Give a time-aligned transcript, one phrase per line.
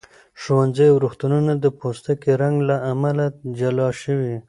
[0.41, 3.25] ښوونځي او روغتونونه د پوستکي رنګ له امله
[3.59, 4.35] جلا شوي.